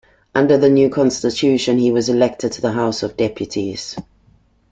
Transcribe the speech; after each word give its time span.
Under 0.33 0.57
the 0.57 0.67
new 0.67 0.89
constitution 0.89 1.77
he 1.77 1.91
was 1.91 2.09
elected 2.09 2.51
to 2.53 2.61
the 2.61 2.71
House 2.71 3.03
of 3.03 3.15
Deputies. 3.15 3.95